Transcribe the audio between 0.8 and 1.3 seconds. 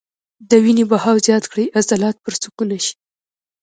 بهاو